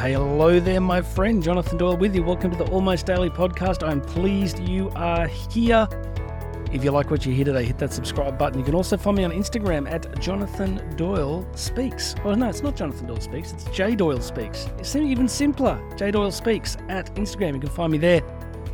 [0.00, 1.42] hello there, my friend.
[1.42, 2.22] Jonathan Doyle with you.
[2.22, 3.86] Welcome to the Almost Daily Podcast.
[3.86, 5.86] I'm pleased you are here.
[6.72, 8.58] If you like what you hear today, hit that subscribe button.
[8.58, 12.14] You can also find me on Instagram at Jonathan Doyle Speaks.
[12.24, 14.70] Oh, no, it's not Jonathan Doyle Speaks, it's J Doyle Speaks.
[14.78, 15.78] It's even simpler.
[15.98, 17.52] J Doyle Speaks at Instagram.
[17.52, 18.22] You can find me there.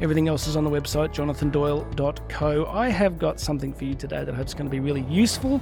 [0.01, 2.67] Everything else is on the website, jonathandoyle.co.
[2.67, 5.05] I have got something for you today that I hope is going to be really
[5.11, 5.61] useful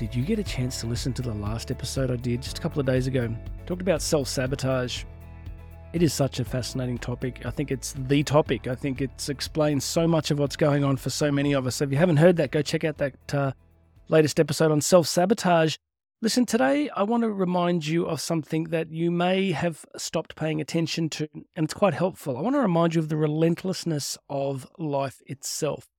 [0.00, 2.60] did you get a chance to listen to the last episode I did just a
[2.62, 3.28] couple of days ago?
[3.66, 5.04] Talked about self sabotage.
[5.92, 7.44] It is such a fascinating topic.
[7.44, 8.66] I think it's the topic.
[8.66, 11.76] I think it explains so much of what's going on for so many of us.
[11.76, 13.52] So if you haven't heard that, go check out that uh,
[14.08, 15.76] latest episode on self sabotage.
[16.22, 20.62] Listen, today I want to remind you of something that you may have stopped paying
[20.62, 22.38] attention to, and it's quite helpful.
[22.38, 25.90] I want to remind you of the relentlessness of life itself.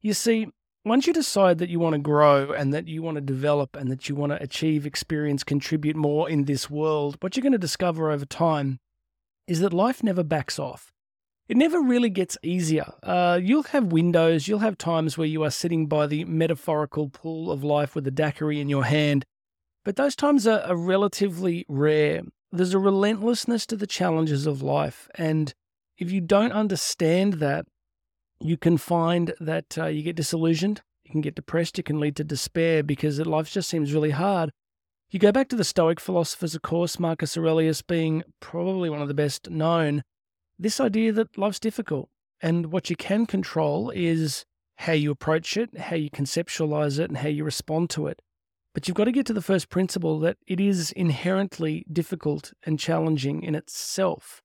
[0.00, 0.46] You see,
[0.84, 3.90] once you decide that you want to grow and that you want to develop and
[3.90, 7.58] that you want to achieve, experience, contribute more in this world, what you're going to
[7.58, 8.78] discover over time
[9.46, 10.92] is that life never backs off.
[11.48, 12.92] It never really gets easier.
[13.02, 17.50] Uh, you'll have windows, you'll have times where you are sitting by the metaphorical pool
[17.50, 19.24] of life with a daiquiri in your hand,
[19.84, 22.22] but those times are, are relatively rare.
[22.52, 25.54] There's a relentlessness to the challenges of life, and
[25.96, 27.64] if you don't understand that,
[28.40, 32.16] you can find that uh, you get disillusioned, you can get depressed, you can lead
[32.16, 34.50] to despair because life just seems really hard.
[35.10, 39.08] You go back to the Stoic philosophers, of course, Marcus Aurelius being probably one of
[39.08, 40.02] the best known.
[40.58, 42.10] This idea that life's difficult,
[42.42, 44.44] and what you can control is
[44.76, 48.20] how you approach it, how you conceptualize it, and how you respond to it.
[48.74, 52.78] But you've got to get to the first principle that it is inherently difficult and
[52.78, 54.42] challenging in itself.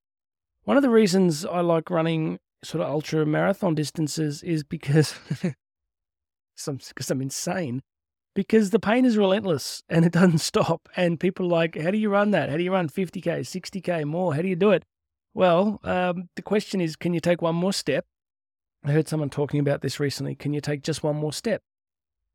[0.64, 5.16] One of the reasons I like running sort of ultra marathon distances is because
[6.56, 7.82] some because I'm insane.
[8.36, 10.90] Because the pain is relentless and it doesn't stop.
[10.96, 12.50] And people are like, how do you run that?
[12.50, 14.34] How do you run 50K, 60K more?
[14.34, 14.84] How do you do it?
[15.36, 18.06] Well, um, the question is, can you take one more step?
[18.84, 20.36] I heard someone talking about this recently.
[20.36, 21.62] Can you take just one more step?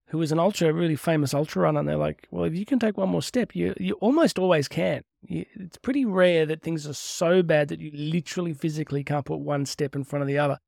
[0.08, 2.78] Who was an ultra, really famous ultra runner, and they're like, well, if you can
[2.78, 6.94] take one more step, you you almost always can it's pretty rare that things are
[6.94, 10.58] so bad that you literally physically can't put one step in front of the other.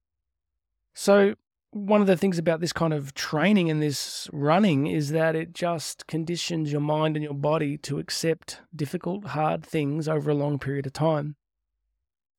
[0.94, 1.34] So,
[1.72, 5.52] one of the things about this kind of training and this running is that it
[5.54, 10.58] just conditions your mind and your body to accept difficult, hard things over a long
[10.58, 11.36] period of time.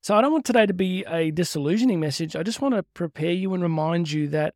[0.01, 2.35] So, I don't want today to be a disillusioning message.
[2.35, 4.53] I just want to prepare you and remind you that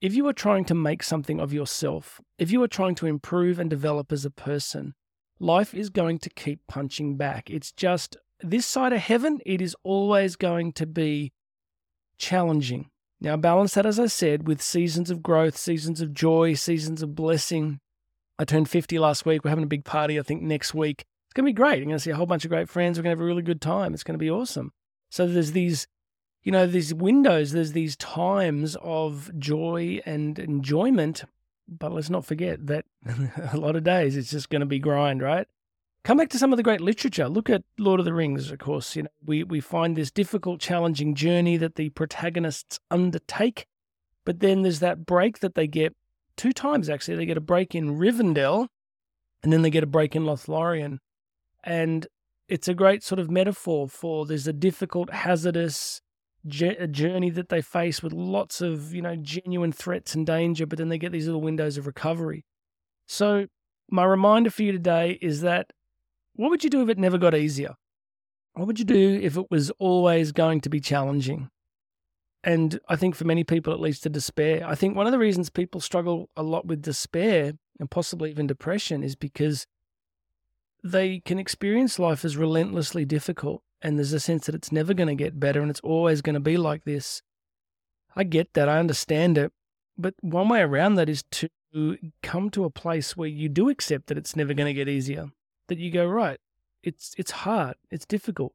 [0.00, 3.58] if you are trying to make something of yourself, if you are trying to improve
[3.58, 4.94] and develop as a person,
[5.38, 7.50] life is going to keep punching back.
[7.50, 11.32] It's just this side of heaven, it is always going to be
[12.18, 12.90] challenging.
[13.20, 17.16] Now, balance that, as I said, with seasons of growth, seasons of joy, seasons of
[17.16, 17.80] blessing.
[18.38, 19.44] I turned 50 last week.
[19.44, 21.04] We're having a big party, I think, next week.
[21.26, 21.82] It's going to be great.
[21.82, 22.96] I'm going to see a whole bunch of great friends.
[22.96, 23.92] We're going to have a really good time.
[23.92, 24.72] It's going to be awesome.
[25.10, 25.88] So there's these,
[26.44, 31.24] you know, these windows, there's these times of joy and enjoyment
[31.68, 32.84] but let's not forget that
[33.52, 35.46] a lot of days it's just going to be grind, right?
[36.04, 37.28] Come back to some of the great literature.
[37.28, 38.96] Look at Lord of the Rings, of course.
[38.96, 43.66] You know, we, we find this difficult, challenging journey that the protagonists undertake.
[44.24, 45.94] But then there's that break that they get
[46.36, 47.16] two times, actually.
[47.16, 48.68] They get a break in Rivendell,
[49.42, 50.98] and then they get a break in Lothlorien.
[51.64, 52.06] And
[52.48, 56.00] it's a great sort of metaphor for there's a difficult, hazardous,
[56.48, 60.88] journey that they face with lots of you know genuine threats and danger but then
[60.88, 62.44] they get these little windows of recovery.
[63.06, 63.46] So
[63.90, 65.72] my reminder for you today is that
[66.34, 67.74] what would you do if it never got easier?
[68.54, 71.50] What would you do if it was always going to be challenging?
[72.44, 74.66] And i think for many people it leads to despair.
[74.66, 78.46] I think one of the reasons people struggle a lot with despair and possibly even
[78.46, 79.66] depression is because
[80.84, 85.08] they can experience life as relentlessly difficult and there's a sense that it's never going
[85.08, 87.22] to get better and it's always going to be like this.
[88.16, 89.52] I get that, I understand it,
[89.96, 91.48] but one way around that is to
[92.22, 95.30] come to a place where you do accept that it's never going to get easier.
[95.68, 96.40] That you go, right,
[96.82, 98.54] it's it's hard, it's difficult.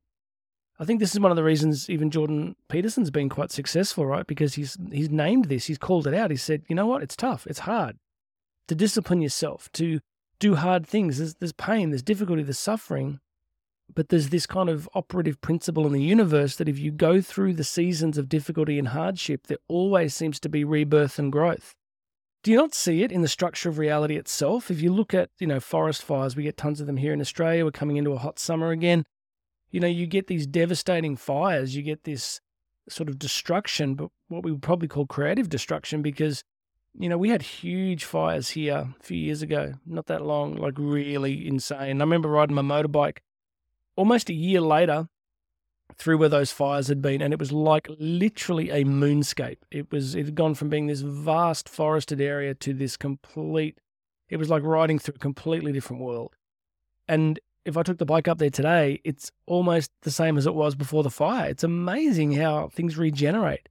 [0.80, 4.26] I think this is one of the reasons even Jordan Peterson's been quite successful, right?
[4.26, 6.32] Because he's he's named this, he's called it out.
[6.32, 7.98] He said, you know what, it's tough, it's hard
[8.68, 10.00] to discipline yourself, to
[10.40, 11.18] do hard things.
[11.18, 13.20] There's, there's pain, there's difficulty, there's suffering.
[13.96, 17.54] But there's this kind of operative principle in the universe that if you go through
[17.54, 21.76] the seasons of difficulty and hardship, there always seems to be rebirth and growth.
[22.44, 24.70] Do you not see it in the structure of reality itself?
[24.70, 27.22] If you look at, you know, forest fires, we get tons of them here in
[27.22, 27.64] Australia.
[27.64, 29.06] We're coming into a hot summer again.
[29.72, 32.42] You know, you get these devastating fires, you get this
[32.90, 36.44] sort of destruction, but what we would probably call creative destruction because,
[36.94, 40.74] you know, we had huge fires here a few years ago, not that long, like
[40.78, 42.02] really insane.
[42.02, 43.20] I remember riding my motorbike
[43.96, 45.08] almost a year later,
[45.96, 49.58] through where those fires had been, and it was like literally a moonscape.
[49.72, 53.80] It was it had gone from being this vast forested area to this complete.
[54.30, 56.36] It was like riding through a completely different world.
[57.08, 60.56] And if I took the bike up there today, it's almost the same as it
[60.56, 61.50] was before the fire.
[61.50, 63.70] It's amazing how things regenerate.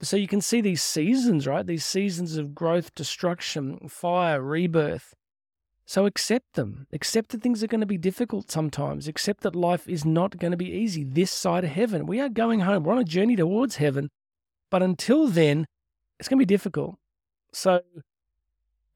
[0.00, 1.66] So you can see these seasons, right?
[1.66, 5.14] These seasons of growth, destruction, fire, rebirth.
[5.88, 6.86] So accept them.
[6.92, 9.08] Accept that things are going to be difficult sometimes.
[9.08, 12.04] Accept that life is not going to be easy this side of heaven.
[12.04, 12.82] We are going home.
[12.82, 14.10] We're on a journey towards heaven.
[14.70, 15.64] But until then,
[16.20, 16.96] it's going to be difficult.
[17.54, 17.80] So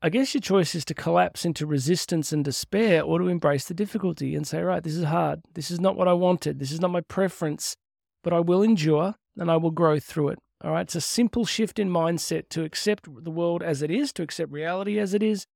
[0.03, 3.73] I guess your choice is to collapse into resistance and despair or to embrace the
[3.73, 5.41] difficulty and say, right, this is hard.
[5.55, 6.59] This is not what I wanted.
[6.59, 7.75] This is not my preference,
[8.23, 10.41] but I will endure and I will grow through it.
[10.63, 10.83] All right.
[10.83, 14.53] It's a simple shift in mindset to accept the world as it is, to accept
[14.53, 15.47] reality as it is,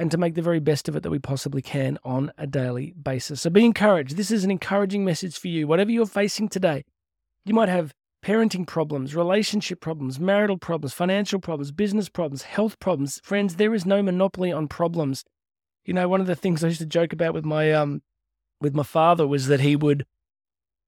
[0.00, 2.94] and to make the very best of it that we possibly can on a daily
[3.02, 3.42] basis.
[3.42, 4.16] So be encouraged.
[4.16, 5.66] This is an encouraging message for you.
[5.66, 6.84] Whatever you're facing today,
[7.44, 7.92] you might have
[8.24, 13.20] parenting problems, relationship problems, marital problems, financial problems, business problems, health problems.
[13.22, 15.22] Friends, there is no monopoly on problems.
[15.84, 18.00] You know, one of the things I used to joke about with my um
[18.58, 20.06] with my father was that he would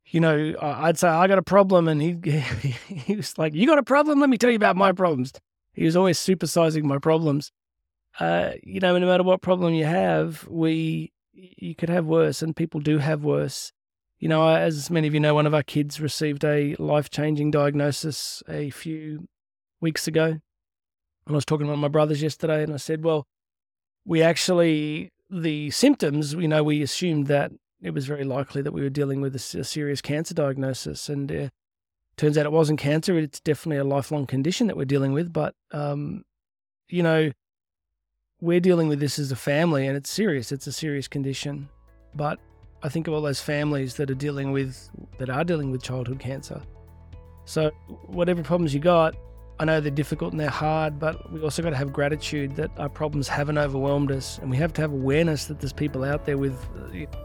[0.07, 2.17] you know, I'd say I got a problem and he
[2.89, 4.21] he was like, "You got a problem?
[4.21, 5.33] Let me tell you about my problems."
[5.75, 7.53] He was always supersizing my problems
[8.21, 12.55] uh, you know, no matter what problem you have, we you could have worse, and
[12.55, 13.73] people do have worse.
[14.19, 17.51] You know, as many of you know, one of our kids received a life changing
[17.51, 19.27] diagnosis a few
[19.81, 20.25] weeks ago.
[20.25, 20.41] And
[21.27, 23.27] I was talking to my brothers yesterday, and I said, well,
[24.05, 28.83] we actually, the symptoms, you know, we assumed that it was very likely that we
[28.83, 31.09] were dealing with a, a serious cancer diagnosis.
[31.09, 31.49] And uh,
[32.17, 33.19] turns out it wasn't cancer.
[33.19, 35.33] It's definitely a lifelong condition that we're dealing with.
[35.33, 36.23] But, um,
[36.89, 37.33] you know,
[38.43, 40.51] we're dealing with this as a family and it's serious.
[40.51, 41.69] It's a serious condition.
[42.15, 42.41] But
[42.83, 46.19] I think of all those families that are dealing with that are dealing with childhood
[46.19, 46.61] cancer.
[47.45, 47.71] So
[48.07, 49.15] whatever problems you got,
[49.61, 52.73] I know they're difficult and they're hard, but we also got to have gratitude that
[52.79, 56.25] our problems haven't overwhelmed us, and we have to have awareness that there's people out
[56.25, 56.59] there with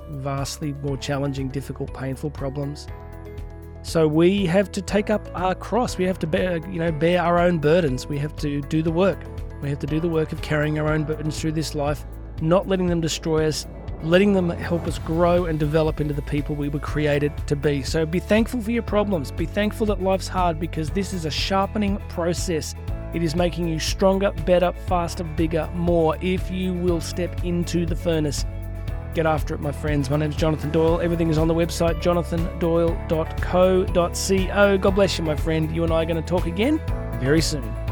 [0.10, 2.86] vastly more challenging, difficult, painful problems.
[3.82, 5.98] So we have to take up our cross.
[5.98, 8.06] We have to bear, you know, bear our own burdens.
[8.06, 9.20] We have to do the work.
[9.62, 12.06] We have to do the work of carrying our own burdens through this life,
[12.42, 13.66] not letting them destroy us,
[14.04, 17.82] letting them help us grow and develop into the people we were created to be.
[17.82, 19.32] So be thankful for your problems.
[19.32, 22.76] Be thankful that life's hard because this is a sharpening process.
[23.14, 27.96] It is making you stronger, better, faster, bigger, more if you will step into the
[27.96, 28.46] furnace.
[29.16, 30.12] Get after it, my friends.
[30.12, 31.02] My name is Jonathan Doyle.
[31.02, 34.78] Everything is on the website, jonathandoyle.co.co.
[34.78, 35.76] God bless you, my friend.
[35.76, 36.80] You and I are going to talk again
[37.20, 37.87] very soon.